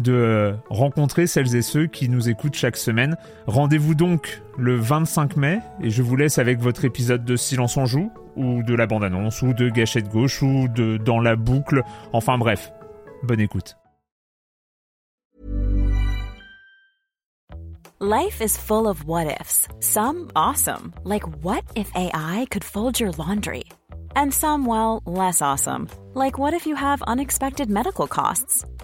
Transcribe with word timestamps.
de 0.00 0.54
rencontrer 0.70 1.26
celles 1.26 1.54
et 1.56 1.62
ceux 1.62 1.86
qui 1.86 2.08
nous 2.08 2.28
écoutent 2.28 2.54
chaque 2.54 2.76
semaine. 2.76 3.16
Rendez-vous 3.46 3.94
donc 3.94 4.42
le 4.58 4.76
25 4.76 5.36
mai 5.36 5.60
et 5.80 5.90
je 5.90 6.02
vous 6.02 6.16
laisse 6.16 6.38
avec 6.38 6.60
votre 6.60 6.84
épisode 6.84 7.24
de 7.24 7.36
Silence 7.36 7.76
en 7.76 7.86
joue 7.86 8.10
ou 8.36 8.62
de 8.62 8.74
la 8.74 8.86
bande-annonce 8.86 9.42
ou 9.42 9.52
de 9.52 9.68
Gâchette 9.68 10.08
gauche 10.08 10.42
ou 10.42 10.68
de 10.68 10.96
Dans 10.96 11.20
la 11.20 11.36
boucle. 11.36 11.82
Enfin 12.12 12.38
bref, 12.38 12.72
bonne 13.22 13.40
écoute. 13.40 13.76
Life 18.00 18.42
is 18.42 18.58
full 18.58 18.86
of 18.86 19.04
what 19.04 19.28
ifs. 19.40 19.66
Some 19.80 20.30
awesome, 20.34 20.92
like 21.04 21.22
what 21.42 21.62
if 21.74 21.90
AI 21.94 22.44
could 22.50 22.64
fold 22.64 23.00
your 23.00 23.12
laundry? 23.12 23.64
And 24.16 24.30
some 24.30 24.66
well, 24.66 25.00
less 25.06 25.40
awesome, 25.40 25.88
like 26.12 26.36
what 26.36 26.52
if 26.52 26.66
you 26.66 26.74
have 26.74 27.02
unexpected 27.06 27.70
medical 27.70 28.06
costs? 28.06 28.64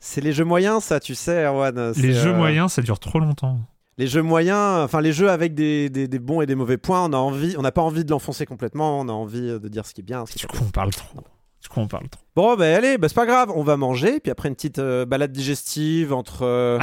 C'est 0.00 0.20
les 0.22 0.32
jeux 0.32 0.44
moyens, 0.44 0.82
ça, 0.82 0.98
tu 0.98 1.14
sais, 1.14 1.44
Erwan. 1.44 1.88
Les 1.88 1.94
c'est, 1.94 2.12
jeux 2.14 2.30
euh, 2.30 2.36
moyens, 2.36 2.72
ça 2.72 2.82
dure 2.82 2.98
trop 2.98 3.20
longtemps. 3.20 3.58
Les 3.98 4.06
jeux 4.06 4.22
moyens, 4.22 4.82
enfin 4.82 5.02
les 5.02 5.12
jeux 5.12 5.30
avec 5.30 5.52
des, 5.54 5.90
des- 5.90 6.08
des 6.08 6.18
bons 6.18 6.40
et 6.40 6.46
des 6.46 6.54
mauvais 6.54 6.78
points, 6.78 7.04
on 7.04 7.12
a 7.12 7.18
envie, 7.18 7.54
on 7.58 7.62
n'a 7.62 7.70
pas 7.72 7.82
envie 7.82 8.02
de 8.04 8.10
l'enfoncer 8.10 8.46
complètement, 8.46 8.98
on 8.98 9.08
a 9.08 9.12
envie 9.12 9.42
de 9.60 9.68
dire 9.68 9.84
ce 9.84 9.92
qui 9.92 10.00
est 10.00 10.04
bien. 10.04 10.24
Ce 10.24 10.32
qui 10.32 10.38
Du 10.38 10.46
coup, 10.46 10.56
on 10.66 10.70
parle 10.70 10.90
trop. 10.90 11.20
Du 11.62 11.68
coup, 11.68 11.80
on 11.80 11.86
parle 11.88 12.08
trop. 12.08 12.20
Bon, 12.36 12.56
ben 12.56 12.74
allez, 12.74 12.96
bah, 12.96 13.08
c'est 13.08 13.14
pas 13.14 13.26
grave, 13.26 13.52
on 13.54 13.62
va 13.62 13.76
manger, 13.76 14.18
puis 14.20 14.30
après 14.30 14.48
une 14.48 14.54
petite 14.54 14.78
euh, 14.78 15.04
balade 15.04 15.30
digestive 15.32 16.12
entre, 16.14 16.42
euh, 16.44 16.78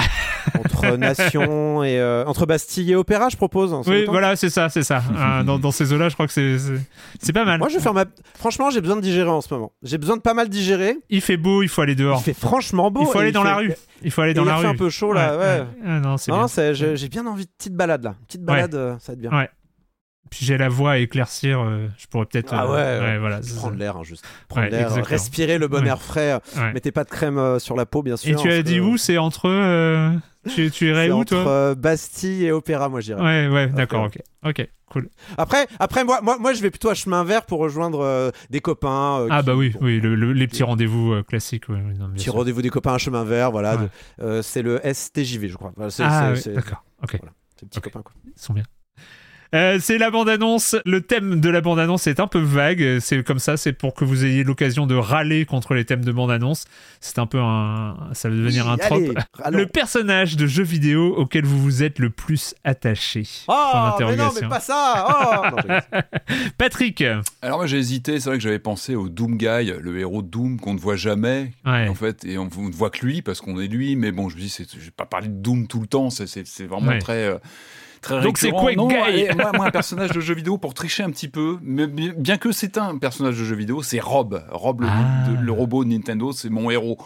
entre 0.59 0.95
nations 0.97 1.84
et 1.84 2.00
euh, 2.00 2.23
entre 2.25 2.45
Bastille 2.45 2.92
et 2.92 2.95
Opéra, 2.95 3.30
je 3.30 3.38
propose. 3.38 3.73
en 3.73 3.81
ce 3.81 3.89
Oui, 3.89 4.06
temps. 4.06 4.11
voilà, 4.11 4.36
c'est 4.36 4.50
ça, 4.52 4.69
c'est 4.69 4.84
ça. 4.84 5.02
Euh, 5.16 5.44
dans, 5.45 5.58
dans 5.58 5.72
ces 5.72 5.94
eaux-là, 5.94 6.09
je 6.09 6.14
crois 6.14 6.28
que 6.28 6.34
c'est- 6.34 6.59
c'est 6.59 6.74
c'est 7.19 7.34
pas 7.34 7.44
mal. 7.46 7.57
Moi, 7.59 7.69
je 7.69 7.75
vais 7.78 7.81
faire 7.81 7.94
ma. 7.96 8.06
Franchement, 8.35 8.69
j'ai 8.69 8.81
besoin 8.81 8.97
de 8.97 9.01
digérer 9.01 9.29
en 9.29 9.41
ce 9.41 9.51
moment. 9.51 9.72
J'ai 9.81 9.97
besoin 9.97 10.18
de 10.18 10.22
pas 10.22 10.35
mal 10.35 10.47
digérer. 10.50 10.96
Il 11.09 11.22
fait 11.22 11.38
beau, 11.38 11.63
il 11.63 11.69
faut 11.69 11.81
aller 11.81 11.96
dehors. 11.96 12.19
Il 12.19 12.24
fait 12.24 12.34
franchement 12.38 12.91
beau. 12.91 13.01
Il 13.01 13.07
faut 13.07 13.19
et 13.19 13.24
aller 13.24 13.31
dans 13.31 13.41
fait- 13.44 13.50
la 13.50 13.56
rue. 13.56 13.74
Il 14.03 14.12
faut 14.12 14.22
aller 14.22 14.35
dans 14.35 14.44
il 14.44 14.47
la 14.47 14.57
fait 14.57 14.68
rue. 14.68 14.68
un 14.68 14.75
peu 14.75 14.90
chaud 14.91 15.12
là, 15.12 15.38
ouais. 15.38 15.63
Ah 15.88 16.00
non, 16.00 16.18
c'est 16.18 16.30
Non, 16.31 16.38
bien. 16.40 16.47
c'est- 16.47 16.75
j'ai 16.75 16.96
j'ai 16.97 17.09
bien 17.09 17.25
envie 17.25 17.46
de 17.46 17.51
petite 17.57 17.74
balade 17.74 18.03
là. 18.03 18.16
Petite 18.28 18.44
balade, 18.44 18.75
euh, 18.75 18.96
ça 19.00 19.07
va 19.07 19.13
être 19.13 19.19
bien. 19.22 19.31
Ouais. 19.31 19.50
Puis 20.29 20.45
j'ai 20.45 20.57
la 20.57 20.69
voix 20.69 20.91
à 20.91 20.97
éclaircir, 20.97 21.59
euh, 21.61 21.88
je 21.97 22.07
pourrais 22.07 22.25
peut-être. 22.25 22.53
Ah 22.53 22.65
euh, 22.65 22.99
ouais, 22.99 23.05
ouais. 23.05 23.17
voilà. 23.19 23.39
Prendre 23.57 23.75
l'air, 23.77 23.97
hein, 23.97 24.03
juste. 24.03 24.25
Prendre 24.47 24.65
Ouais, 24.65 24.71
l'air, 24.71 24.91
respirer 25.05 25.57
le 25.57 25.67
bon 25.67 25.85
air 25.85 26.01
frais. 26.01 26.39
Ouais. 26.55 26.73
Mettez 26.73 26.91
pas 26.91 27.03
de 27.03 27.09
crème 27.09 27.38
euh, 27.38 27.59
sur 27.59 27.75
la 27.75 27.85
peau, 27.85 28.03
bien 28.03 28.17
sûr. 28.17 28.31
Et 28.31 28.41
tu 28.41 28.49
as 28.51 28.55
parce 28.57 28.63
dit 28.65 28.75
que 28.77 28.81
où 28.81 28.97
C'est 28.97 29.17
entre. 29.17 29.49
euh, 29.49 30.11
tu, 30.49 30.71
tu 30.71 30.88
irais 30.88 31.09
où, 31.11 31.17
entre 31.21 31.29
toi 31.41 31.47
euh, 31.51 31.75
Bastille 31.75 32.45
et 32.45 32.51
Opéra, 32.51 32.88
moi 32.89 33.01
j'irais. 33.01 33.21
Ouais, 33.21 33.53
ouais, 33.53 33.67
d'accord, 33.67 34.05
ok. 34.05 34.17
Ok, 34.45 34.65
cool. 34.89 35.09
Après, 35.38 35.67
après 35.79 36.05
moi, 36.05 36.21
moi, 36.21 36.38
moi, 36.39 36.53
je 36.53 36.61
vais 36.61 36.69
plutôt 36.69 36.89
à 36.89 36.94
chemin 36.94 37.23
vert 37.25 37.45
pour 37.45 37.59
rejoindre 37.59 37.99
euh, 37.99 38.31
des 38.49 38.61
copains. 38.61 39.19
euh, 39.21 39.27
Ah, 39.29 39.39
qui- 39.41 39.45
bah 39.47 39.55
oui, 39.55 39.71
bon, 39.71 39.79
oui, 39.81 39.99
le- 39.99 40.15
le- 40.15 40.31
les 40.31 40.47
petits 40.47 40.63
rendez-vous 40.63 41.11
euh, 41.11 41.23
classiques. 41.23 41.67
ouais, 41.67 41.75
ouais, 41.75 41.81
non, 41.99 42.05
bien 42.05 42.13
Petit 42.13 42.23
sûr. 42.25 42.33
rendez-vous 42.33 42.61
des 42.61 42.69
copains 42.69 42.94
à 42.94 42.97
chemin 42.97 43.25
vert, 43.25 43.51
voilà. 43.51 43.77
Euh, 44.21 44.41
c'est 44.41 44.61
le 44.61 44.79
STJV, 44.85 45.49
je 45.49 45.55
crois. 45.55 45.73
Voilà, 45.75 45.91
Ah, 45.99 46.31
d'accord, 46.45 46.83
ok. 47.03 47.17
Voilà. 47.19 47.33
c'est 47.57 47.63
le 47.63 47.67
petit 47.69 47.79
Ok. 47.79 47.83
copain, 47.85 48.01
quoi. 48.03 48.13
Ils 48.25 48.41
sont 48.41 48.53
bien. 48.53 48.63
Euh, 49.56 49.78
c'est 49.81 49.97
la 49.97 50.12
bande-annonce. 50.12 50.75
Le 50.85 51.02
thème 51.02 51.40
de 51.40 51.50
la 51.50 51.62
bande-annonce 51.62 52.08
est 52.08 52.19
un 52.19 52.28
peu 52.28 52.40
vague. 52.40 53.00
C'est 53.00 53.24
comme 53.24 53.40
ça, 53.40 53.56
c'est 53.58 53.74
pour 53.74 53.94
que 53.94 54.03
vous 54.06 54.25
ayez 54.25 54.44
l'occasion 54.44 54.88
de 54.88 54.96
râler 54.96 55.46
contre 55.46 55.74
les 55.74 55.85
thèmes 55.85 56.03
de 56.03 56.12
bande-annonce. 56.12 56.66
C'est 57.00 57.19
un 57.19 57.25
peu 57.28 57.40
un. 57.40 57.96
Ça 58.13 58.30
va 58.30 58.36
devenir 58.36 58.66
Oui, 58.66 58.72
un 58.72 58.78
trope. 58.78 59.02
allez. 59.44 59.57
Le 59.57 59.66
personnage 59.68 60.36
de 60.36 60.47
jeu 60.47 60.63
vidéo 60.63 61.16
auquel 61.16 61.46
vous 61.46 61.59
vous 61.62 61.84
êtes 61.84 62.00
le 62.00 62.09
plus 62.09 62.56
attaché. 62.63 63.24
Oh, 63.47 63.53
mais 64.00 64.16
non, 64.16 64.30
mais 64.41 64.47
pas 64.47 64.59
ça 64.59 65.06
oh 65.53 65.56
Non. 65.68 66.02
Patrick 66.57 67.03
Alors 67.41 67.57
moi 67.59 67.68
j'ai 67.68 67.78
hésité, 67.78 68.19
c'est 68.19 68.30
vrai 68.30 68.38
que 68.38 68.44
j'avais 68.44 68.59
pensé 68.59 68.96
au 68.96 69.09
Doom 69.09 69.38
Guy, 69.38 69.72
le 69.80 70.00
héros 70.00 70.22
de 70.22 70.28
Doom 70.28 70.59
qu'on 70.59 70.74
ne 70.74 70.80
voit 70.80 70.96
jamais 70.96 71.52
Ouais. 71.66 71.88
en 71.88 71.94
fait, 71.96 72.25
et 72.25 72.38
on, 72.38 72.46
ne 72.46 72.72
voit 72.72 72.90
que 72.90 73.06
lui 73.06 73.22
parce 73.22 73.41
qu'on 73.41 73.59
est 73.59 73.68
lui, 73.68 73.96
mais 73.96 74.12
bon 74.12 74.30
je 74.30 74.36
me 74.36 74.41
dis, 74.41 74.56
je 74.74 74.78
vais 74.86 74.91
pas 74.91 75.06
parler 75.06 75.28
de 75.28 75.34
Doom 75.41 75.68
tout 75.68 75.80
le 75.80 75.88
temps, 75.88 76.09
c'est- 76.09 76.28
vraiment 76.68 76.88
Ouais. 76.91 77.00
très... 77.00 77.24
euh, 77.25 77.38
Très 78.02 78.22
Donc 78.22 78.38
c'est. 78.38 78.52
Quake 78.52 78.78
Non, 78.78 78.88
Guy. 78.88 79.28
moi, 79.35 79.52
moi, 79.53 79.66
un 79.68 79.72
personnage 79.72 80.12
de 80.12 80.19
jeu 80.19 80.34
vidéo 80.34 80.58
pour 80.58 80.74
tricher 80.74 81.03
un 81.03 81.09
petit 81.12 81.28
peu, 81.28 81.58
mais 81.62 81.88
bien 81.88 82.38
que 82.38 82.52
c'est 82.52 82.78
un 82.78 82.97
personnage 82.97 83.38
de 83.40 83.44
jeu 83.44 83.56
vidéo, 83.56 83.81
c'est 83.84 84.00
Rob. 84.00 84.44
Rob, 84.52 84.81
le, 84.81 84.88
Ah. 84.90 85.28
le 85.41 85.52
robot 85.52 85.84
de 85.84 85.90
Nintendo, 85.90 86.31
c'est 86.31 86.50
mon 86.50 86.69
héros. 86.69 86.97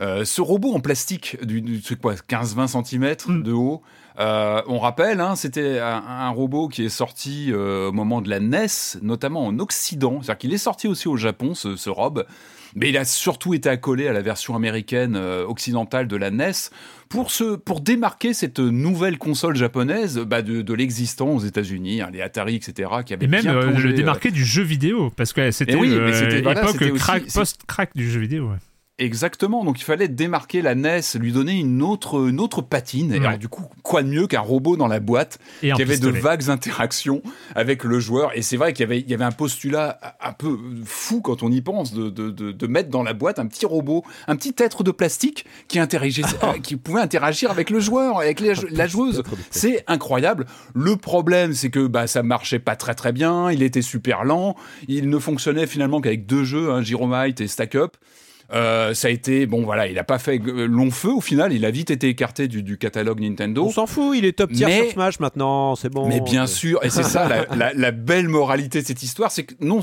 Euh, 0.00 0.24
ce 0.24 0.40
robot 0.42 0.74
en 0.74 0.80
plastique, 0.80 1.38
du, 1.44 1.62
du- 1.62 1.80
c'est 1.82 1.98
quoi, 2.00 2.14
15-20 2.28 2.66
cm 2.84 3.16
Mm. 3.28 3.42
de 3.42 3.52
haut, 3.52 3.82
euh, 4.18 4.60
on 4.66 4.78
rappelle, 4.78 5.20
hein, 5.20 5.36
c'était 5.36 5.78
un, 5.78 6.02
un 6.06 6.28
robot 6.30 6.68
qui 6.68 6.84
est 6.84 6.88
sorti 6.90 7.48
euh, 7.50 7.88
au 7.88 7.92
moment 7.92 8.20
de 8.20 8.28
la 8.30 8.40
NES, 8.40 8.98
notamment 9.02 9.46
en 9.46 9.58
Occident. 9.58 10.20
C'est-à-dire 10.22 10.38
qu'il 10.38 10.52
est 10.54 10.58
sorti 10.58 10.86
aussi 10.88 11.08
au 11.08 11.16
Japon, 11.16 11.54
ce, 11.54 11.76
ce 11.76 11.88
Rob, 11.90 12.26
mais 12.74 12.90
il 12.90 12.96
a 12.98 13.04
surtout 13.06 13.54
été 13.54 13.68
accolé 13.70 14.06
à 14.08 14.12
la 14.12 14.20
version 14.20 14.54
américaine 14.54 15.16
euh, 15.16 15.46
occidentale 15.46 16.08
de 16.08 16.16
la 16.16 16.30
NES 16.30 16.52
pour, 17.08 17.30
se, 17.30 17.56
pour 17.56 17.80
démarquer 17.80 18.34
cette 18.34 18.58
nouvelle 18.58 19.16
console 19.16 19.56
japonaise 19.56 20.18
bah, 20.18 20.42
de, 20.42 20.60
de 20.60 20.74
l'existant 20.74 21.28
aux 21.28 21.40
États-Unis, 21.40 22.02
hein, 22.02 22.10
les 22.12 22.20
Atari, 22.20 22.56
etc., 22.56 22.90
qui 23.06 23.14
avaient 23.14 23.24
Et 23.24 23.28
même 23.28 23.42
bien 23.42 23.54
plongé, 23.60 23.88
le 23.88 23.94
démarquer 23.94 24.30
du 24.30 24.44
jeu 24.44 24.62
vidéo. 24.62 25.10
Parce 25.16 25.32
que 25.32 25.50
c'était 25.52 25.72
Eh 25.72 25.76
oui, 25.76 25.90
c'était- 26.12 26.42
voilà, 26.42 26.62
l'époque 26.62 26.82
aussi- 26.92 27.34
post-crack 27.34 27.90
du 27.94 28.10
jeu 28.10 28.20
vidéo. 28.20 28.48
ouais. 28.50 28.56
Exactement, 28.98 29.62
donc 29.62 29.78
il 29.78 29.84
fallait 29.84 30.08
démarquer 30.08 30.62
la 30.62 30.74
NES, 30.74 31.00
lui 31.20 31.30
donner 31.30 31.52
une 31.60 31.82
autre, 31.82 32.28
une 32.30 32.40
autre 32.40 32.62
patine. 32.62 33.12
Et 33.12 33.18
alors, 33.26 33.38
du 33.38 33.46
coup, 33.48 33.64
quoi 33.82 34.02
de 34.02 34.08
mieux 34.08 34.26
qu'un 34.26 34.40
robot 34.40 34.78
dans 34.78 34.86
la 34.88 35.00
boîte 35.00 35.38
Et 35.62 35.66
qui 35.76 35.82
avait 35.82 35.98
de 35.98 36.08
vagues 36.22 36.48
interactions 36.48 37.22
avec 37.54 37.84
le 37.84 38.00
joueur? 38.00 38.30
Et 38.34 38.40
c'est 38.40 38.56
vrai 38.56 38.72
qu'il 38.72 38.84
y 38.84 38.86
avait, 38.86 39.00
il 39.00 39.10
y 39.10 39.12
avait 39.12 39.24
un 39.26 39.32
postulat 39.32 39.98
un 40.22 40.32
peu 40.32 40.58
fou 40.86 41.20
quand 41.20 41.42
on 41.42 41.52
y 41.52 41.60
pense 41.60 41.92
de, 41.92 42.08
de, 42.08 42.30
de, 42.30 42.52
de 42.52 42.66
mettre 42.66 42.88
dans 42.88 43.02
la 43.02 43.12
boîte 43.12 43.38
un 43.38 43.46
petit 43.46 43.66
robot, 43.66 44.02
un 44.28 44.36
petit 44.36 44.54
être 44.58 44.82
de 44.82 44.90
plastique 44.92 45.44
qui, 45.68 45.78
interagissait- 45.78 46.42
euh, 46.44 46.58
qui 46.62 46.76
pouvait 46.76 47.02
interagir 47.02 47.50
avec 47.50 47.68
le 47.68 47.80
joueur, 47.80 48.18
avec 48.20 48.40
les- 48.40 48.54
la 48.70 48.86
joueuse. 48.86 49.22
C'est 49.50 49.84
incroyable. 49.88 50.46
Le 50.74 50.96
problème, 50.96 51.52
c'est 51.52 51.68
que 51.68 51.86
bah, 51.86 52.06
ça 52.06 52.22
marchait 52.22 52.60
pas 52.60 52.76
très 52.76 52.94
très 52.94 53.12
bien. 53.12 53.50
Il 53.50 53.62
était 53.62 53.82
super 53.82 54.24
lent. 54.24 54.56
Il 54.88 55.10
ne 55.10 55.18
fonctionnait 55.18 55.66
finalement 55.66 56.00
qu'avec 56.00 56.24
deux 56.24 56.44
jeux, 56.44 56.72
hein, 56.72 56.80
Gyromite 56.80 57.42
et 57.42 57.46
Stack 57.46 57.74
Up. 57.74 57.94
Euh, 58.52 58.94
ça 58.94 59.08
a 59.08 59.10
été 59.10 59.44
bon 59.46 59.64
voilà, 59.64 59.88
il 59.88 59.98
a 59.98 60.04
pas 60.04 60.18
fait 60.20 60.40
euh, 60.46 60.66
long 60.66 60.90
feu 60.92 61.10
au 61.12 61.20
final, 61.20 61.52
il 61.52 61.64
a 61.64 61.70
vite 61.72 61.90
été 61.90 62.08
écarté 62.08 62.46
du, 62.46 62.62
du 62.62 62.78
catalogue 62.78 63.20
Nintendo. 63.20 63.64
On 63.64 63.70
s'en 63.72 63.86
fout, 63.86 64.16
il 64.16 64.24
est 64.24 64.34
top 64.38 64.52
tier 64.52 64.66
Mais- 64.66 64.82
sur 64.84 64.92
Smash 64.92 65.18
maintenant, 65.20 65.74
c'est 65.74 65.88
bon. 65.88 66.06
Mais 66.08 66.20
bien 66.20 66.44
Euh, 66.44 66.46
sûr, 66.46 66.78
et 66.84 66.90
c'est 66.90 67.02
ça 67.02 67.28
la, 67.28 67.44
la- 67.56 67.72
la 67.74 67.90
belle 67.90 68.28
moralité 68.28 68.80
de 68.82 68.86
cette 68.86 69.02
histoire, 69.02 69.32
c'est 69.32 69.44
que 69.44 69.54
non, 69.60 69.80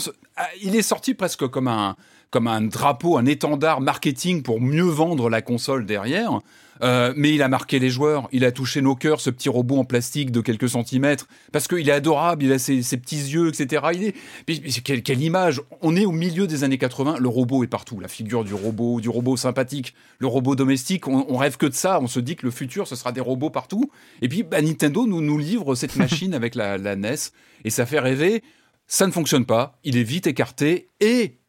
il 0.61 0.75
est 0.75 0.81
sorti 0.81 1.13
presque 1.13 1.47
comme 1.47 1.67
un 1.67 1.95
comme 2.33 2.47
un 2.47 2.61
drapeau, 2.61 3.17
un 3.17 3.27
étendard 3.27 3.79
marketing 3.79 4.41
pour 4.41 4.59
mieux 4.59 4.81
vendre 4.81 5.29
la 5.29 5.43
console 5.43 5.85
derrière. 5.85 6.39
Euh, 6.81 7.13
mais 7.15 7.33
il 7.33 7.43
a 7.43 7.47
marqué 7.47 7.77
les 7.77 7.91
joueurs, 7.91 8.27
il 8.31 8.43
a 8.43 8.51
touché 8.51 8.81
nos 8.81 8.95
cœurs, 8.95 9.21
ce 9.21 9.29
petit 9.29 9.49
robot 9.49 9.77
en 9.77 9.85
plastique 9.85 10.31
de 10.31 10.41
quelques 10.41 10.69
centimètres, 10.69 11.27
parce 11.51 11.67
qu'il 11.67 11.87
est 11.87 11.93
adorable, 11.93 12.43
il 12.43 12.51
a 12.51 12.57
ses, 12.57 12.81
petits 12.97 13.17
yeux, 13.17 13.49
etc. 13.49 13.83
Il 13.93 14.03
est, 14.57 15.03
quelle, 15.03 15.21
image 15.21 15.61
On 15.81 15.95
est 15.95 16.05
au 16.05 16.11
milieu 16.11 16.47
des 16.47 16.63
années 16.63 16.79
80, 16.79 17.17
le 17.19 17.29
robot 17.29 17.63
est 17.63 17.67
partout, 17.67 17.99
la 17.99 18.07
figure 18.07 18.43
du 18.43 18.55
robot, 18.55 18.99
du 18.99 19.09
robot 19.09 19.37
sympathique, 19.37 19.93
le 20.17 20.27
robot 20.27 20.55
domestique, 20.55 21.07
on, 21.07 21.37
rêve 21.37 21.57
que 21.57 21.67
de 21.67 21.75
ça, 21.75 21.99
on 22.01 22.07
se 22.07 22.19
dit 22.19 22.35
que 22.35 22.45
le 22.45 22.51
futur, 22.51 22.87
ce 22.87 22.95
sera 22.95 23.11
des 23.11 23.21
robots 23.21 23.51
partout. 23.51 23.91
Et 24.21 24.27
puis 24.27 24.43
bah, 24.43 24.61
Nintendo 24.61 25.05
nous, 25.05 25.21
nous 25.21 25.37
livre 25.37 25.75
cette 25.75 25.95
machine 25.95 26.33
avec 26.33 26.55
la, 26.55 26.77
NES, 26.95 27.15
et 27.63 27.69
ça 27.69 27.85
fait 27.85 27.99
rêver. 27.99 28.43
Ça 28.87 29.07
ne 29.07 29.11
fonctionne 29.11 29.45
pas, 29.45 29.79
il 29.83 29.97
est 29.97 30.03
vite 30.03 30.27
écarté, 30.27 30.89
et 30.99 31.39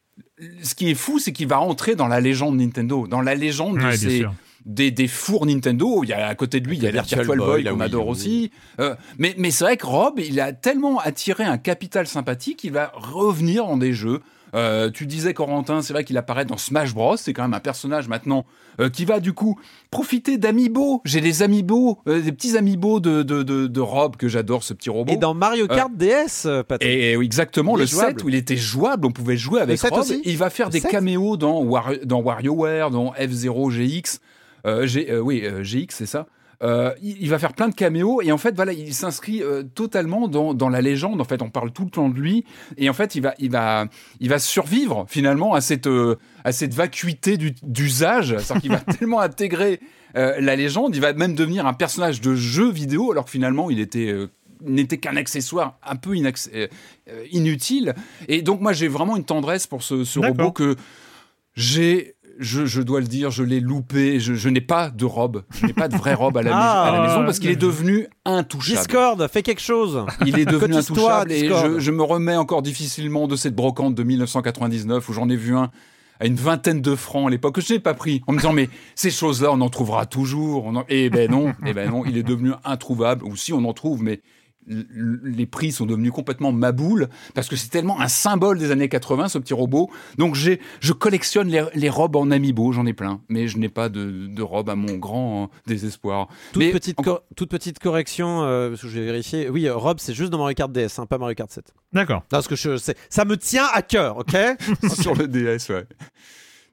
ce 0.62 0.74
qui 0.74 0.90
est 0.90 0.94
fou, 0.94 1.18
c'est 1.18 1.32
qu'il 1.32 1.48
va 1.48 1.58
rentrer 1.58 1.94
dans 1.94 2.08
la 2.08 2.20
légende 2.20 2.56
Nintendo, 2.56 3.06
dans 3.06 3.20
la 3.20 3.34
légende 3.34 3.78
de 3.78 3.90
ces 3.92 4.26
des, 4.64 4.90
des, 4.90 5.08
fours 5.08 5.44
Nintendo. 5.44 6.02
Il 6.04 6.08
y 6.08 6.12
a 6.14 6.26
à 6.26 6.34
côté 6.34 6.60
de 6.60 6.68
lui, 6.68 6.76
il 6.76 6.82
y 6.82 6.86
a 6.86 6.90
la 6.90 7.02
Virtual 7.02 7.36
Boy, 7.36 7.64
qu'on 7.64 7.80
adore 7.80 8.08
aussi. 8.08 8.50
Euh, 8.80 8.94
mais 9.18 9.34
mais 9.36 9.50
c'est 9.50 9.64
vrai 9.64 9.76
que 9.76 9.86
Rob, 9.86 10.18
il 10.18 10.40
a 10.40 10.52
tellement 10.52 10.98
attiré 11.00 11.44
un 11.44 11.58
capital 11.58 12.06
sympathique, 12.06 12.60
qu'il 12.60 12.72
va 12.72 12.92
revenir 12.94 13.66
dans 13.66 13.76
des 13.76 13.92
jeux. 13.92 14.20
Euh, 14.54 14.90
tu 14.90 15.06
disais 15.06 15.34
Corentin, 15.34 15.82
c'est 15.82 15.92
vrai 15.92 16.04
qu'il 16.04 16.16
apparaît 16.16 16.44
dans 16.44 16.56
Smash 16.56 16.94
Bros. 16.94 17.16
C'est 17.16 17.32
quand 17.32 17.42
même 17.42 17.54
un 17.54 17.60
personnage 17.60 18.08
maintenant 18.08 18.44
euh, 18.80 18.88
qui 18.88 19.04
va 19.04 19.20
du 19.20 19.32
coup 19.32 19.58
profiter 19.90 20.38
d'amiibo. 20.38 21.02
J'ai 21.04 21.20
des 21.20 21.42
amiibo, 21.42 21.98
des 22.06 22.32
petits 22.32 22.56
amiibo 22.56 23.00
de, 23.00 23.22
de, 23.22 23.42
de, 23.42 23.80
Rob 23.80 24.16
que 24.16 24.28
j'adore, 24.28 24.62
ce 24.62 24.74
petit 24.74 24.90
robot. 24.90 25.12
Et 25.12 25.16
dans 25.16 25.34
Mario 25.34 25.66
Kart 25.66 25.92
DS, 25.94 26.46
Patrick. 26.68 26.90
Et, 26.90 27.12
exactement, 27.14 27.76
le 27.76 27.86
set 27.86 28.22
où 28.22 28.28
il 28.28 28.34
était 28.34 28.56
jouable, 28.56 29.06
on 29.06 29.12
pouvait 29.12 29.36
jouer 29.36 29.60
avec 29.60 29.80
Rob. 29.80 30.04
Il 30.24 30.36
va 30.38 30.50
faire 30.50 30.70
des 30.70 30.80
caméos 30.80 31.36
dans, 31.36 31.64
dans 32.04 32.22
WarioWare, 32.22 32.90
dans 32.90 33.12
F0 33.12 33.70
GX. 33.70 34.20
Euh, 34.66 34.86
euh, 34.96 35.18
oui, 35.18 35.42
euh, 35.44 35.62
GX, 35.62 35.86
c'est 35.90 36.06
ça. 36.06 36.26
Il, 36.62 37.28
va 37.28 37.38
faire 37.38 37.52
plein 37.52 37.68
de 37.68 37.74
caméos 37.74 38.22
et 38.22 38.32
en 38.32 38.38
fait 38.38 38.54
voilà 38.54 38.72
il 38.72 38.94
s'inscrit 38.94 39.42
totalement 39.74 40.28
dans, 40.28 40.54
dans, 40.54 40.68
la 40.68 40.80
légende. 40.80 41.20
En 41.20 41.24
fait 41.24 41.42
on 41.42 41.50
parle 41.50 41.72
tout 41.72 41.84
le 41.84 41.90
temps 41.90 42.08
de 42.08 42.18
lui 42.18 42.44
et 42.76 42.88
en 42.88 42.92
fait 42.92 43.14
il 43.14 43.22
va 43.22 43.34
il 43.38 43.50
va 43.50 43.86
il 44.20 44.28
va 44.28 44.38
survivre 44.38 45.04
finalement 45.08 45.54
à 45.54 45.60
cette 45.60 45.88
à 46.44 46.52
cette 46.52 46.74
vacuité 46.74 47.36
d'usage. 47.62 48.36
C'est-à-dire 48.38 48.62
qu'il 48.62 48.70
va 48.70 48.80
tellement 48.98 49.20
intégrer 49.20 49.80
la 50.14 50.56
légende 50.56 50.94
il 50.94 51.00
va 51.00 51.12
même 51.12 51.34
devenir 51.34 51.66
un 51.66 51.74
personnage 51.74 52.20
de 52.20 52.34
jeu 52.34 52.70
vidéo 52.70 53.12
alors 53.12 53.24
que 53.24 53.30
finalement 53.30 53.70
il 53.70 53.80
était 53.80 54.14
n'était 54.64 54.98
qu'un 54.98 55.16
accessoire 55.16 55.78
un 55.82 55.96
peu 55.96 56.16
inutile. 57.30 57.94
Et 58.28 58.42
donc 58.42 58.60
moi 58.60 58.72
j'ai 58.72 58.88
vraiment 58.88 59.16
une 59.16 59.24
tendresse 59.24 59.66
pour 59.66 59.82
ce, 59.82 60.04
ce 60.04 60.18
robot 60.18 60.52
que 60.52 60.76
j'ai 61.54 62.13
je, 62.38 62.82
dois 62.82 63.00
le 63.00 63.06
dire, 63.06 63.30
je 63.30 63.42
l'ai 63.42 63.60
loupé. 63.60 64.20
Je, 64.20 64.48
n'ai 64.48 64.60
pas 64.60 64.90
de 64.90 65.04
robe. 65.04 65.44
Je 65.50 65.66
n'ai 65.66 65.72
pas 65.72 65.88
de 65.88 65.96
vraie 65.96 66.14
robe 66.14 66.36
à 66.36 66.42
la, 66.42 66.50
ah. 66.54 67.02
maison 67.06 67.24
parce 67.24 67.38
qu'il 67.38 67.50
est 67.50 67.56
devenu 67.56 68.06
intouchable. 68.24 68.78
Discord, 68.78 69.28
fais 69.28 69.42
quelque 69.42 69.62
chose. 69.62 70.04
Il 70.26 70.38
est 70.38 70.44
devenu 70.50 70.76
intouchable 70.76 71.32
et 71.32 71.48
je, 71.48 71.90
me 71.90 72.02
remets 72.02 72.36
encore 72.36 72.62
difficilement 72.62 73.28
de 73.28 73.36
cette 73.36 73.54
brocante 73.54 73.94
de 73.94 74.02
1999 74.02 75.08
où 75.08 75.12
j'en 75.12 75.28
ai 75.28 75.36
vu 75.36 75.56
un 75.56 75.70
à 76.20 76.26
une 76.26 76.36
vingtaine 76.36 76.80
de 76.80 76.94
francs 76.94 77.26
à 77.26 77.30
l'époque 77.30 77.56
que 77.56 77.60
je 77.60 77.72
n'ai 77.72 77.80
pas 77.80 77.94
pris 77.94 78.22
en 78.28 78.32
me 78.32 78.38
disant 78.38 78.52
mais 78.52 78.68
ces 78.94 79.10
choses-là 79.10 79.50
on 79.52 79.60
en 79.60 79.68
trouvera 79.68 80.06
toujours. 80.06 80.72
Et 80.88 81.06
eh 81.06 81.10
ben 81.10 81.30
non, 81.30 81.48
et 81.48 81.54
eh 81.66 81.72
ben 81.74 81.90
non, 81.90 82.04
il 82.04 82.16
est 82.16 82.22
devenu 82.22 82.52
introuvable 82.64 83.24
ou 83.24 83.36
si 83.36 83.52
on 83.52 83.64
en 83.64 83.72
trouve 83.72 84.02
mais 84.02 84.20
les 84.66 85.46
prix 85.46 85.72
sont 85.72 85.86
devenus 85.86 86.12
complètement 86.12 86.52
maboules 86.52 87.08
parce 87.34 87.48
que 87.48 87.56
c'est 87.56 87.68
tellement 87.68 88.00
un 88.00 88.08
symbole 88.08 88.58
des 88.58 88.70
années 88.70 88.88
80 88.88 89.28
ce 89.28 89.38
petit 89.38 89.54
robot. 89.54 89.90
Donc 90.18 90.34
j'ai, 90.34 90.60
je 90.80 90.92
collectionne 90.92 91.48
les, 91.48 91.88
robes 91.88 92.16
en 92.16 92.30
amiibo, 92.30 92.72
j'en 92.72 92.86
ai 92.86 92.92
plein, 92.92 93.20
mais 93.28 93.48
je 93.48 93.58
n'ai 93.58 93.68
pas 93.68 93.88
de, 93.88 94.26
de 94.26 94.42
robe 94.42 94.70
à 94.70 94.74
mon 94.74 94.96
grand 94.96 95.50
désespoir. 95.66 96.28
Toute, 96.52 96.72
petite, 96.72 96.98
toute 97.36 97.50
petite 97.50 97.78
correction, 97.78 98.42
euh, 98.42 98.70
parce 98.70 98.82
que 98.82 98.88
je 98.88 98.98
vais 98.98 99.04
vérifier. 99.04 99.48
Oui, 99.48 99.66
euh, 99.66 99.76
robe 99.76 99.98
c'est 100.00 100.14
juste 100.14 100.30
dans 100.30 100.38
Mario 100.38 100.54
Kart 100.54 100.72
DS, 100.72 100.98
hein, 100.98 101.06
pas 101.06 101.18
Mario 101.18 101.34
Kart 101.34 101.50
7. 101.50 101.72
D'accord. 101.92 102.22
Parce 102.28 102.48
que 102.48 102.56
je, 102.56 102.76
ça 102.76 103.24
me 103.24 103.36
tient 103.36 103.66
à 103.72 103.82
cœur, 103.82 104.18
ok 104.18 104.36
Sur 105.00 105.14
le 105.14 105.28
DS, 105.28 105.70
ouais. 105.70 105.86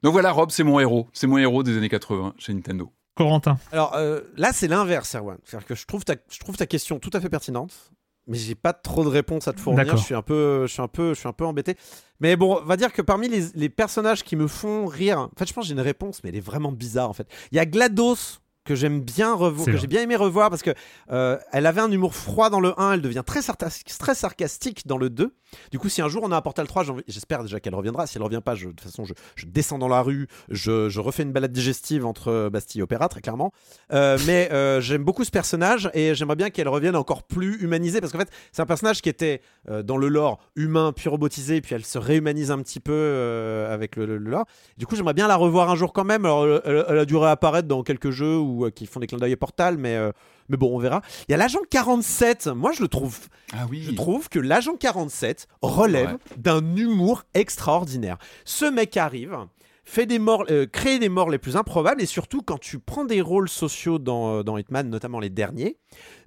Donc 0.02 0.12
voilà, 0.12 0.32
Rob, 0.32 0.50
c'est 0.50 0.64
mon 0.64 0.80
héros. 0.80 1.08
C'est 1.12 1.26
mon 1.26 1.38
héros 1.38 1.62
des 1.62 1.76
années 1.76 1.88
80 1.88 2.34
chez 2.36 2.52
Nintendo. 2.52 2.90
Corentin. 3.14 3.58
Alors 3.72 3.94
euh, 3.94 4.20
là, 4.36 4.52
c'est 4.52 4.68
l'inverse, 4.68 5.14
Erwan. 5.14 5.38
C'est-à-dire 5.44 5.66
que 5.66 5.74
je 5.74 5.86
trouve, 5.86 6.04
ta, 6.04 6.14
je 6.30 6.38
trouve 6.38 6.56
ta 6.56 6.66
question 6.66 6.98
tout 6.98 7.10
à 7.12 7.20
fait 7.20 7.28
pertinente, 7.28 7.92
mais 8.26 8.38
j'ai 8.38 8.54
pas 8.54 8.72
trop 8.72 9.04
de 9.04 9.08
réponses 9.08 9.48
à 9.48 9.52
te 9.52 9.60
fournir. 9.60 9.96
Je 9.96 10.02
suis 10.02 10.14
un 10.14 10.22
peu, 10.22 10.66
je 10.66 10.72
suis 10.72 10.82
un 10.82 10.88
peu, 10.88 11.14
je 11.14 11.20
suis 11.20 11.28
un 11.28 11.32
peu 11.32 11.44
embêté. 11.44 11.76
Mais 12.20 12.36
bon, 12.36 12.60
on 12.62 12.64
va 12.64 12.76
dire 12.76 12.92
que 12.92 13.02
parmi 13.02 13.28
les, 13.28 13.46
les 13.54 13.68
personnages 13.68 14.22
qui 14.22 14.36
me 14.36 14.46
font 14.46 14.86
rire, 14.86 15.18
en 15.18 15.30
fait, 15.38 15.46
je 15.48 15.52
pense 15.52 15.64
que 15.64 15.68
j'ai 15.68 15.74
une 15.74 15.80
réponse, 15.80 16.22
mais 16.22 16.30
elle 16.30 16.36
est 16.36 16.40
vraiment 16.40 16.72
bizarre 16.72 17.10
en 17.10 17.12
fait. 17.12 17.26
Il 17.50 17.56
y 17.56 17.58
a 17.58 17.66
GLaDOS 17.66 18.41
que 18.64 18.74
j'aime 18.74 19.00
bien 19.00 19.34
revoir, 19.34 19.66
que 19.66 19.76
j'ai 19.76 19.86
bien 19.86 20.02
aimé 20.02 20.14
revoir 20.14 20.48
parce 20.48 20.62
que 20.62 20.70
euh, 21.10 21.38
elle 21.52 21.66
avait 21.66 21.80
un 21.80 21.90
humour 21.90 22.14
froid 22.14 22.48
dans 22.48 22.60
le 22.60 22.78
1, 22.78 22.94
elle 22.94 23.02
devient 23.02 23.24
très, 23.26 23.40
très 23.42 24.14
sarcastique 24.14 24.86
dans 24.86 24.98
le 24.98 25.10
2. 25.10 25.34
Du 25.70 25.78
coup, 25.78 25.88
si 25.88 26.00
un 26.00 26.08
jour 26.08 26.22
on 26.24 26.30
a 26.30 26.36
un 26.36 26.40
Portal 26.40 26.66
3, 26.66 26.84
j'espère 27.08 27.42
déjà 27.42 27.60
qu'elle 27.60 27.74
reviendra. 27.74 28.06
Si 28.06 28.16
elle 28.16 28.22
revient 28.22 28.40
pas, 28.42 28.54
je, 28.54 28.66
de 28.66 28.70
toute 28.70 28.82
façon, 28.82 29.04
je, 29.04 29.46
descends 29.46 29.78
dans 29.78 29.88
la 29.88 30.00
rue, 30.00 30.28
je, 30.48 30.98
refais 31.00 31.24
une 31.24 31.32
balade 31.32 31.52
digestive 31.52 32.06
entre 32.06 32.48
Bastille 32.50 32.80
et 32.80 32.82
Opéra, 32.82 33.08
très 33.08 33.20
clairement. 33.20 33.52
Euh, 33.92 34.16
mais 34.26 34.50
euh, 34.52 34.80
j'aime 34.80 35.02
beaucoup 35.02 35.24
ce 35.24 35.30
personnage 35.30 35.90
et 35.92 36.14
j'aimerais 36.14 36.36
bien 36.36 36.50
qu'elle 36.50 36.68
revienne 36.68 36.94
encore 36.94 37.24
plus 37.24 37.60
humanisée 37.62 38.00
parce 38.00 38.12
qu'en 38.12 38.18
fait, 38.18 38.30
c'est 38.52 38.62
un 38.62 38.66
personnage 38.66 39.02
qui 39.02 39.08
était 39.08 39.40
dans 39.84 39.96
le 39.96 40.08
lore 40.08 40.38
humain 40.56 40.92
puis 40.94 41.08
robotisé, 41.08 41.60
puis 41.60 41.74
elle 41.74 41.84
se 41.84 41.98
réhumanise 41.98 42.50
un 42.50 42.58
petit 42.58 42.80
peu 42.80 43.66
avec 43.68 43.96
le, 43.96 44.18
lore. 44.18 44.44
Du 44.78 44.86
coup, 44.86 44.94
j'aimerais 44.94 45.14
bien 45.14 45.26
la 45.26 45.36
revoir 45.36 45.68
un 45.68 45.76
jour 45.76 45.92
quand 45.92 46.04
même. 46.04 46.24
Alors, 46.24 46.46
elle, 46.64 46.84
elle 46.88 46.98
a 46.98 47.04
dû 47.04 47.16
réapparaître 47.16 47.66
dans 47.66 47.82
quelques 47.82 48.10
jeux 48.10 48.36
ou 48.52 48.70
qui 48.70 48.86
font 48.86 49.00
des 49.00 49.06
clins 49.06 49.18
d'œil 49.18 49.36
Portal, 49.36 49.78
mais, 49.78 49.96
euh, 49.96 50.12
mais 50.48 50.56
bon, 50.56 50.74
on 50.74 50.78
verra. 50.78 51.02
Il 51.28 51.32
y 51.32 51.34
a 51.34 51.38
l'agent 51.38 51.60
47. 51.70 52.48
Moi, 52.48 52.72
je 52.72 52.82
le 52.82 52.88
trouve. 52.88 53.18
Ah 53.52 53.66
oui. 53.70 53.82
Je 53.82 53.92
trouve 53.92 54.28
que 54.28 54.38
l'agent 54.38 54.76
47 54.76 55.48
relève 55.62 56.18
d'un 56.36 56.76
humour 56.76 57.24
extraordinaire. 57.34 58.18
Ce 58.44 58.64
mec 58.64 58.96
arrive 58.96 59.36
fait 59.84 60.06
des 60.06 60.18
morts, 60.18 60.44
euh, 60.50 60.66
crée 60.66 60.98
des 60.98 61.08
morts 61.08 61.28
les 61.28 61.38
plus 61.38 61.56
improbables 61.56 62.00
et 62.02 62.06
surtout 62.06 62.42
quand 62.42 62.58
tu 62.58 62.78
prends 62.78 63.04
des 63.04 63.20
rôles 63.20 63.48
sociaux 63.48 63.98
dans, 63.98 64.38
euh, 64.38 64.42
dans 64.42 64.56
Hitman, 64.56 64.88
notamment 64.88 65.18
les 65.18 65.30
derniers, 65.30 65.78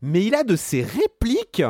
mais 0.02 0.26
il 0.26 0.36
a 0.36 0.44
de 0.44 0.56
ces 0.56 0.84
répliques. 0.84 1.64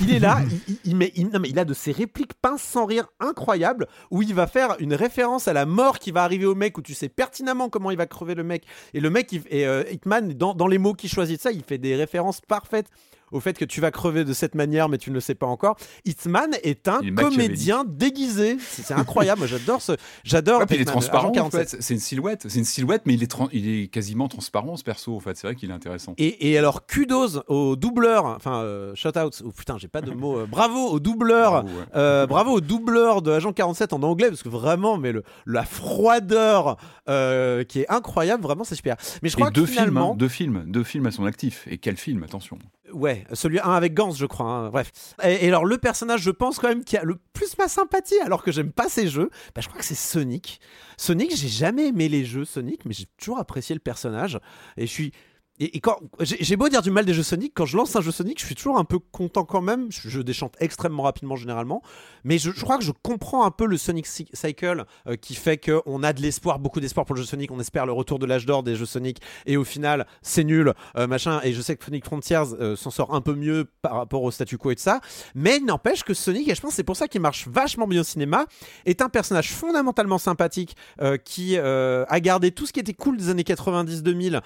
Il 0.00 0.12
est 0.12 0.18
là, 0.18 0.40
il, 0.84 0.96
met, 0.96 1.12
non, 1.18 1.38
mais 1.38 1.48
il 1.48 1.58
a 1.58 1.64
de 1.64 1.74
ces 1.74 1.92
répliques 1.92 2.34
pince 2.34 2.62
sans 2.62 2.86
rire 2.86 3.08
incroyables 3.20 3.86
où 4.10 4.22
il 4.22 4.34
va 4.34 4.46
faire 4.46 4.76
une 4.80 4.94
référence 4.94 5.46
à 5.48 5.52
la 5.52 5.66
mort 5.66 5.98
qui 5.98 6.10
va 6.10 6.24
arriver 6.24 6.46
au 6.46 6.54
mec 6.54 6.78
où 6.78 6.82
tu 6.82 6.94
sais 6.94 7.08
pertinemment 7.08 7.68
comment 7.68 7.90
il 7.90 7.98
va 7.98 8.06
crever 8.06 8.34
le 8.34 8.44
mec 8.44 8.64
et 8.94 9.00
le 9.00 9.10
mec 9.10 9.32
et 9.32 9.66
euh, 9.66 9.84
Hitman 9.90 10.32
dans, 10.32 10.54
dans 10.54 10.66
les 10.66 10.78
mots 10.78 10.94
qu'il 10.94 11.10
choisit 11.10 11.36
de 11.36 11.42
ça, 11.42 11.52
il 11.52 11.62
fait 11.62 11.78
des 11.78 11.96
références 11.96 12.40
parfaites 12.40 12.88
au 13.32 13.40
fait 13.40 13.58
que 13.58 13.64
tu 13.64 13.80
vas 13.80 13.90
crever 13.90 14.24
de 14.24 14.32
cette 14.32 14.54
manière, 14.54 14.88
mais 14.88 14.98
tu 14.98 15.10
ne 15.10 15.14
le 15.14 15.20
sais 15.20 15.34
pas 15.34 15.46
encore. 15.46 15.76
Hitman 16.04 16.50
est 16.62 16.88
un 16.88 17.00
comédien 17.14 17.84
déguisé. 17.86 18.56
C'est 18.60 18.94
incroyable. 18.94 19.40
Moi, 19.40 19.48
j'adore 19.48 19.82
ce. 19.82 19.92
J'adore. 20.24 20.62
il 20.70 20.80
est 20.80 20.84
transparent. 20.84 21.32
En 21.36 21.50
fait. 21.50 21.76
C'est 21.80 21.94
une 21.94 22.00
silhouette. 22.00 22.46
C'est 22.48 22.58
une 22.58 22.64
silhouette, 22.64 23.02
mais 23.04 23.14
il 23.14 23.22
est, 23.22 23.34
il 23.52 23.68
est 23.68 23.88
quasiment 23.88 24.28
transparent 24.28 24.76
ce 24.76 24.84
perso. 24.84 25.16
En 25.16 25.20
fait, 25.20 25.36
c'est 25.36 25.46
vrai 25.46 25.56
qu'il 25.56 25.70
est 25.70 25.74
intéressant. 25.74 26.14
Et, 26.18 26.56
alors, 26.56 26.86
kudos 26.86 27.42
au 27.48 27.76
doubleur. 27.76 28.24
Enfin, 28.26 28.62
euh, 28.62 28.94
shout 28.94 29.18
out. 29.18 29.42
Oh, 29.44 29.50
putain, 29.50 29.76
j'ai 29.78 29.88
pas 29.88 30.00
de 30.00 30.12
mots. 30.12 30.38
Euh, 30.38 30.46
bravo 30.46 30.88
au 30.88 31.00
doubleur. 31.00 31.64
Euh, 31.94 32.26
bravo, 32.26 32.52
au 32.52 32.60
doubleur 32.60 33.22
de 33.22 33.32
Agent 33.32 33.52
47 33.52 33.92
en 33.92 34.02
anglais, 34.02 34.28
parce 34.28 34.42
que 34.42 34.48
vraiment, 34.48 34.98
mais 34.98 35.12
le, 35.12 35.22
la 35.46 35.64
froideur 35.64 36.76
qui 37.06 37.80
est 37.80 37.88
incroyable. 37.88 38.42
Vraiment, 38.42 38.64
c'est 38.64 38.74
super. 38.74 38.96
Mais 39.22 39.28
je 39.28 39.36
crois 39.36 39.48
que 39.48 39.54
deux 39.54 39.66
finalement, 39.66 40.08
films, 40.08 40.12
hein, 40.12 40.16
deux 40.16 40.28
films, 40.28 40.64
deux 40.66 40.84
films 40.84 41.06
à 41.06 41.10
son 41.10 41.24
actif. 41.24 41.66
Et 41.68 41.78
quel 41.78 41.96
film 41.96 42.22
Attention. 42.22 42.58
Ouais, 42.92 43.26
celui 43.32 43.58
1 43.58 43.64
avec 43.64 43.94
Gans, 43.94 44.12
je 44.12 44.26
crois. 44.26 44.46
Hein, 44.46 44.70
bref. 44.70 44.92
Et, 45.22 45.48
alors, 45.48 45.64
le 45.64 45.78
personnage, 45.78 46.22
je 46.22 46.30
pense 46.30 46.58
quand 46.58 46.68
même, 46.68 46.84
qui 46.84 46.96
a 46.96 47.04
le 47.04 47.16
plus 47.32 47.56
ma 47.58 47.68
sympathie, 47.68 48.18
alors 48.24 48.42
que 48.42 48.52
j'aime 48.52 48.72
pas 48.72 48.88
ces 48.88 49.08
jeux, 49.08 49.30
bah, 49.54 49.60
je 49.60 49.68
crois 49.68 49.78
que 49.78 49.84
c'est 49.84 49.94
Sonic. 49.94 50.60
Sonic, 50.96 51.34
j'ai 51.34 51.48
jamais 51.48 51.88
aimé 51.88 52.08
les 52.08 52.24
jeux 52.24 52.44
Sonic, 52.44 52.84
mais 52.84 52.92
j'ai 52.92 53.06
toujours 53.18 53.38
apprécié 53.38 53.74
le 53.74 53.80
personnage. 53.80 54.38
Et 54.76 54.86
je 54.86 54.92
suis 54.92 55.12
et, 55.58 55.80
quand 55.80 55.98
j'ai 56.20 56.56
beau 56.56 56.68
dire 56.68 56.82
du 56.82 56.90
mal 56.90 57.06
des 57.06 57.14
jeux 57.14 57.22
Sonic, 57.22 57.52
quand 57.54 57.64
je 57.64 57.76
lance 57.76 57.96
un 57.96 58.02
jeu 58.02 58.10
Sonic, 58.10 58.38
je 58.38 58.44
suis 58.44 58.54
toujours 58.54 58.78
un 58.78 58.84
peu 58.84 58.98
content 58.98 59.44
quand 59.44 59.62
même. 59.62 59.86
Je, 59.90 60.20
déchante 60.20 60.54
extrêmement 60.60 61.04
rapidement 61.04 61.36
généralement, 61.36 61.82
mais 62.24 62.38
je, 62.38 62.50
crois 62.50 62.78
que 62.78 62.84
je 62.84 62.92
comprends 63.02 63.44
un 63.44 63.50
peu 63.50 63.66
le 63.66 63.76
Sonic 63.76 64.06
Cycle 64.06 64.84
euh, 65.06 65.16
qui 65.16 65.34
fait 65.34 65.56
qu'on 65.56 66.02
a 66.02 66.12
de 66.12 66.20
l'espoir, 66.20 66.58
beaucoup 66.58 66.80
d'espoir 66.80 67.06
pour 67.06 67.14
le 67.14 67.22
jeu 67.22 67.26
Sonic. 67.26 67.50
On 67.50 67.60
espère 67.60 67.86
le 67.86 67.92
retour 67.92 68.18
de 68.18 68.26
l'âge 68.26 68.44
d'or 68.44 68.62
des 68.62 68.76
jeux 68.76 68.86
Sonic, 68.86 69.20
et 69.46 69.56
au 69.56 69.64
final, 69.64 70.06
c'est 70.20 70.44
nul, 70.44 70.74
euh, 70.96 71.06
machin. 71.06 71.40
Et 71.42 71.52
je 71.52 71.62
sais 71.62 71.76
que 71.76 71.84
Sonic 71.84 72.04
Frontiers 72.04 72.42
euh, 72.60 72.76
s'en 72.76 72.90
sort 72.90 73.14
un 73.14 73.20
peu 73.20 73.34
mieux 73.34 73.66
par 73.82 73.94
rapport 73.94 74.22
au 74.22 74.30
statu 74.30 74.58
quo 74.58 74.72
et 74.72 74.74
de 74.74 74.80
ça, 74.80 75.00
mais 75.34 75.60
n'empêche 75.60 76.02
que 76.02 76.12
Sonic, 76.12 76.48
et 76.48 76.54
je 76.54 76.60
pense 76.60 76.74
c'est 76.74 76.84
pour 76.84 76.96
ça 76.96 77.08
qu'il 77.08 77.20
marche 77.20 77.48
vachement 77.48 77.86
bien 77.86 78.02
au 78.02 78.04
cinéma, 78.04 78.46
est 78.84 79.00
un 79.00 79.08
personnage 79.08 79.52
fondamentalement 79.52 80.18
sympathique 80.18 80.76
qui 81.24 81.56
a 81.56 82.20
gardé 82.20 82.50
tout 82.50 82.66
ce 82.66 82.72
qui 82.72 82.80
était 82.80 82.94
cool 82.94 83.16
des 83.16 83.30
années 83.30 83.42
90-2000 83.42 84.40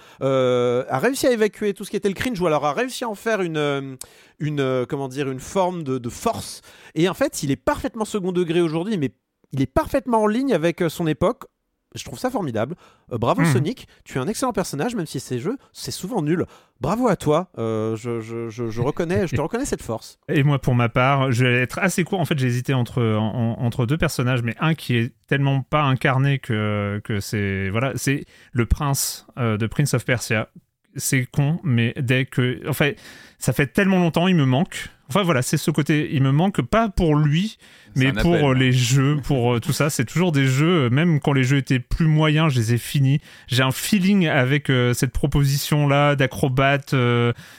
réussi 1.01 1.27
à 1.27 1.33
évacuer 1.33 1.75
tout 1.75 1.85
ce 1.85 1.91
qui 1.91 1.97
était 1.97 2.09
le 2.09 2.15
cringe, 2.15 2.41
ou 2.41 2.47
alors 2.47 2.65
a 2.65 2.73
réussi 2.73 3.05
à 3.05 3.09
en 3.09 3.15
faire 3.15 3.41
une, 3.41 3.57
euh, 3.57 3.97
une, 4.39 4.61
euh, 4.61 4.87
comment 4.89 5.09
dire, 5.09 5.31
une 5.31 5.41
forme 5.41 5.83
de, 5.83 6.09
force. 6.09 6.63
Et 6.95 7.09
en 7.09 7.15
fait, 7.15 7.43
il 7.43 7.51
est 7.51 7.57
parfaitement 7.57 8.05
second 8.05 8.33
degré 8.33 8.61
aujourd'hui, 8.61 8.99
mais 8.99 9.11
il 9.53 9.61
est 9.61 9.67
parfaitement 9.67 10.23
en 10.23 10.27
ligne 10.27 10.53
avec 10.53 10.83
son 10.89 11.07
époque 11.07 11.45
je 11.95 12.05
trouve 12.05 12.19
ça 12.19 12.31
formidable. 12.31 12.77
Euh, 13.13 13.19
bravo 13.19 13.43
hmm. 13.43 13.47
Sonic, 13.47 13.89
tu 14.05 14.19
es 14.19 14.21
un 14.21 14.29
excellent 14.29 14.53
personnage, 14.53 14.95
même 14.95 15.07
si 15.07 15.21
ces 15.21 15.39
jeux, 15.39 15.57
c'est 15.73 15.91
souvent 15.91 16.23
nul. 16.23 16.47
Bravo 16.81 17.09
à 17.09 17.17
toi, 17.17 17.51
euh, 17.59 17.97
je, 17.97 18.21
je, 18.21 18.49
je, 18.49 18.81
reconnais, 18.81 19.27
je 19.27 19.37
te 19.37 19.41
reconnais 19.41 19.65
cette 19.65 19.83
force. 19.83 20.19
Et 20.29 20.43
moi, 20.43 20.59
pour 20.59 20.75
ma 20.75 20.89
part, 20.89 21.33
je 21.33 21.45
vais 21.45 21.63
être 21.63 21.79
assez 21.79 22.05
court. 22.05 22.21
En 22.21 22.25
fait, 22.25 22.39
j'ai 22.39 22.47
hésité 22.47 22.75
entre, 22.75 23.03
entre 23.03 23.87
deux 23.87 23.99
personnages, 23.99 24.43
mais 24.43 24.55
un 24.61 24.75
qui 24.75 24.97
est 24.97 25.13
tellement 25.27 25.63
pas 25.63 25.83
incarné 25.83 26.39
que, 26.39 27.01
que 27.05 27.21
c'est 27.21 27.69
voilà, 27.71 27.93
c'est 27.97 28.25
le 28.53 28.67
prince 28.67 29.27
euh, 29.39 29.57
de 29.57 29.67
Prince 29.67 29.95
of 29.95 30.05
Persia. 30.05 30.49
C'est 30.97 31.27
con, 31.31 31.61
mais 31.63 31.95
dès 32.01 32.25
que, 32.25 32.61
enfin, 32.69 32.93
ça 33.39 33.53
fait 33.53 33.69
tellement 33.69 33.99
longtemps, 33.99 34.29
il 34.29 34.37
me 34.37 34.45
manque. 34.45 34.89
Enfin 35.09 35.23
voilà, 35.23 35.43
c'est 35.43 35.57
ce 35.57 35.73
côté, 35.73 36.09
il 36.13 36.23
me 36.23 36.31
manque 36.31 36.63
pas 36.63 36.89
pour 36.89 37.17
lui, 37.17 37.59
mais 37.97 38.13
pour 38.13 38.51
euh, 38.51 38.55
les 38.55 38.73
jeux, 38.73 39.17
pour 39.17 39.55
euh, 39.55 39.61
tout 39.61 39.73
ça, 39.73 39.91
c'est 39.91 40.05
toujours 40.05 40.31
des 40.31 40.47
jeux, 40.47 40.85
euh, 40.85 40.91
même 40.91 41.19
quand 41.19 41.33
les 41.33 41.43
jeux 41.43 41.57
étaient 41.57 41.81
plus 41.81 42.07
moyens, 42.07 42.53
je 42.53 42.61
les 42.61 42.75
ai 42.75 42.79
finis. 42.79 43.21
J'ai 43.49 43.65
un 43.65 43.73
feeling 43.73 44.29
avec 44.29 44.71
cette 44.95 45.11
proposition-là 45.11 46.15
d'acrobate, 46.15 46.95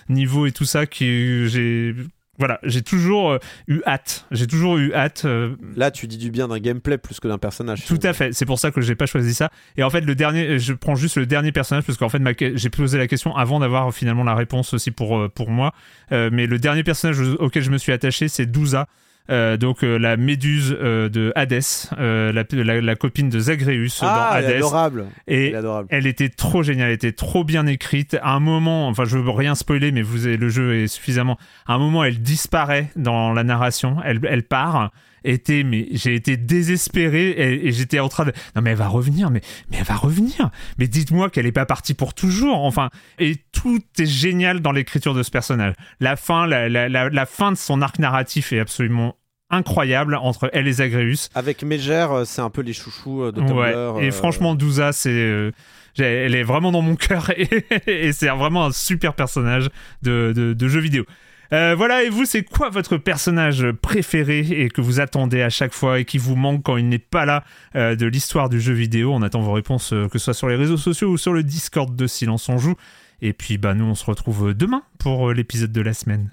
niveau 0.07 0.45
et 0.45 0.53
tout 0.53 0.65
ça, 0.65 0.85
qui 0.85 1.47
j'ai 1.49 1.93
voilà, 2.41 2.59
j'ai 2.63 2.81
toujours 2.81 3.37
eu 3.67 3.81
hâte. 3.85 4.25
J'ai 4.31 4.47
toujours 4.47 4.77
eu 4.79 4.93
hâte. 4.93 5.27
Là, 5.75 5.91
tu 5.91 6.07
dis 6.07 6.17
du 6.17 6.31
bien 6.31 6.47
d'un 6.47 6.57
gameplay 6.57 6.97
plus 6.97 7.19
que 7.19 7.27
d'un 7.27 7.37
personnage. 7.37 7.85
Tout 7.85 7.99
à 8.01 8.13
fait. 8.13 8.33
C'est 8.33 8.47
pour 8.47 8.57
ça 8.57 8.71
que 8.71 8.81
j'ai 8.81 8.95
pas 8.95 9.05
choisi 9.05 9.35
ça. 9.35 9.51
Et 9.77 9.83
en 9.83 9.91
fait, 9.91 10.01
le 10.01 10.15
dernier, 10.15 10.57
je 10.57 10.73
prends 10.73 10.95
juste 10.95 11.17
le 11.17 11.27
dernier 11.27 11.51
personnage 11.51 11.83
parce 11.83 11.99
qu'en 11.99 12.09
fait, 12.09 12.21
j'ai 12.55 12.69
posé 12.71 12.97
la 12.97 13.05
question 13.05 13.35
avant 13.35 13.59
d'avoir 13.59 13.93
finalement 13.93 14.23
la 14.23 14.33
réponse 14.33 14.73
aussi 14.73 14.89
pour 14.89 15.29
pour 15.35 15.51
moi. 15.51 15.73
mais 16.09 16.47
le 16.47 16.57
dernier 16.57 16.83
personnage 16.83 17.21
auquel 17.37 17.61
je 17.61 17.69
me 17.69 17.77
suis 17.77 17.91
attaché, 17.91 18.27
c'est 18.27 18.47
Douza. 18.47 18.87
Euh, 19.29 19.55
donc 19.55 19.83
euh, 19.83 19.97
la 19.97 20.17
méduse 20.17 20.75
euh, 20.81 21.07
de 21.07 21.31
Hadès, 21.35 21.89
la, 21.97 22.81
la, 22.81 22.95
copine 22.95 23.29
de 23.29 23.39
Zagreus 23.39 23.99
ah, 24.01 24.05
dans 24.05 24.35
Hadès. 24.35 24.47
Elle 24.47 24.53
est 24.53 24.57
adorable. 24.57 25.05
Et 25.27 25.53
elle, 25.89 26.07
était 26.07 26.29
trop 26.29 26.63
géniale, 26.63 26.87
elle 26.87 26.95
était 26.95 27.11
trop 27.11 27.43
bien 27.43 27.67
écrite. 27.67 28.17
À 28.21 28.33
un 28.33 28.39
moment, 28.39 28.87
enfin 28.87 29.05
je 29.05 29.17
veux 29.17 29.29
rien 29.29 29.55
spoiler, 29.55 29.91
mais 29.91 30.01
vous 30.01 30.25
avez, 30.25 30.37
le 30.37 30.49
jeu 30.49 30.75
est 30.75 30.87
suffisamment. 30.87 31.37
À 31.67 31.73
un 31.73 31.77
moment, 31.77 32.03
elle 32.03 32.19
disparaît 32.19 32.89
dans 32.95 33.31
la 33.33 33.43
narration, 33.43 33.97
elle, 34.03 34.19
elle 34.27 34.43
part 34.43 34.91
était 35.23 35.63
mais 35.63 35.87
j'ai 35.91 36.15
été 36.15 36.37
désespéré 36.37 37.31
et, 37.65 37.71
j'étais 37.71 37.99
en 37.99 38.09
train 38.09 38.25
de 38.25 38.33
non 38.55 38.61
mais 38.61 38.71
elle 38.71 38.77
va 38.77 38.87
revenir 38.87 39.29
mais 39.29 39.41
mais 39.69 39.77
elle 39.77 39.85
va 39.85 39.95
revenir 39.95 40.49
mais 40.77 40.87
dites-moi 40.87 41.29
qu'elle 41.29 41.45
est 41.45 41.51
pas 41.51 41.65
partie 41.65 41.93
pour 41.93 42.13
toujours 42.13 42.63
enfin 42.63 42.89
et 43.19 43.35
tout 43.51 43.79
est 43.99 44.05
génial 44.05 44.61
dans 44.61 44.71
l'écriture 44.71 45.13
de 45.13 45.23
ce 45.23 45.31
personnage 45.31 45.73
la 45.99 46.15
fin 46.15 46.47
la, 46.47 46.69
la, 46.69 46.89
la, 46.89 47.25
fin 47.25 47.51
de 47.51 47.57
son 47.57 47.81
arc 47.81 47.99
narratif 47.99 48.51
est 48.53 48.59
absolument 48.59 49.15
incroyable 49.49 50.15
entre 50.15 50.49
elle 50.53 50.67
et 50.67 50.73
Zagreus 50.73 51.29
avec 51.35 51.63
Mégère 51.63 52.11
euh, 52.11 52.25
c'est 52.25 52.41
un 52.41 52.49
peu 52.49 52.61
les 52.61 52.73
chouchous 52.73 53.23
euh, 53.23 53.31
de 53.31 53.41
Tumblr 53.41 53.55
ouais. 53.55 54.05
et 54.05 54.07
euh, 54.07 54.11
franchement 54.11 54.55
Douza 54.55 54.91
c'est 54.91 55.51
elle 55.97 56.35
est 56.35 56.43
vraiment 56.43 56.71
dans 56.71 56.81
mon 56.81 56.95
cœur 56.97 57.31
et, 57.37 58.11
c'est 58.13 58.27
vraiment 58.29 58.65
un 58.65 58.71
super 58.71 59.13
personnage 59.13 59.69
de, 60.01 60.33
de, 60.33 60.53
de 60.53 60.67
jeu 60.67 60.79
vidéo. 60.79 61.05
Euh, 61.53 61.75
voilà, 61.75 62.03
et 62.03 62.09
vous, 62.09 62.25
c'est 62.25 62.43
quoi 62.43 62.69
votre 62.69 62.97
personnage 62.97 63.69
préféré 63.81 64.39
et 64.39 64.69
que 64.69 64.79
vous 64.79 65.01
attendez 65.01 65.41
à 65.41 65.49
chaque 65.49 65.73
fois 65.73 65.99
et 65.99 66.05
qui 66.05 66.17
vous 66.17 66.35
manque 66.35 66.63
quand 66.63 66.77
il 66.77 66.87
n'est 66.87 66.97
pas 66.97 67.25
là 67.25 67.43
euh, 67.75 67.95
de 67.95 68.05
l'histoire 68.05 68.47
du 68.47 68.61
jeu 68.61 68.73
vidéo? 68.73 69.11
On 69.13 69.21
attend 69.21 69.41
vos 69.41 69.51
réponses, 69.51 69.91
euh, 69.91 70.07
que 70.07 70.17
ce 70.17 70.25
soit 70.25 70.33
sur 70.33 70.47
les 70.47 70.55
réseaux 70.55 70.77
sociaux 70.77 71.09
ou 71.09 71.17
sur 71.17 71.33
le 71.33 71.43
Discord 71.43 71.93
de 71.93 72.07
Silence 72.07 72.47
on 72.47 72.57
Joue. 72.57 72.75
Et 73.21 73.33
puis, 73.33 73.57
bah, 73.57 73.73
nous, 73.73 73.85
on 73.85 73.95
se 73.95 74.05
retrouve 74.05 74.53
demain 74.53 74.83
pour 74.97 75.33
l'épisode 75.33 75.73
de 75.73 75.81
la 75.81 75.93
semaine. 75.93 76.31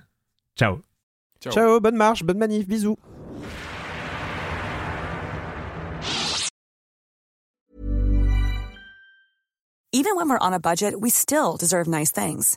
Ciao. 0.56 0.80
Ciao. 1.40 1.52
Ciao, 1.52 1.80
bonne 1.80 1.96
marche, 1.96 2.22
bonne 2.22 2.38
manif, 2.38 2.66
bisous. 2.66 2.96
Even 9.92 10.14
when 10.16 10.28
we're 10.28 10.38
on 10.40 10.52
a 10.52 10.60
budget, 10.60 11.00
we 11.00 11.10
still 11.10 11.56
deserve 11.58 11.88
nice 11.88 12.12
things. 12.12 12.56